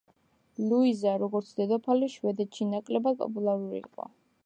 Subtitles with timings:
[0.69, 4.15] ლუიზა, როგორც დედოფალი, შვედეთში ნაკლებად პოპულარული იყო.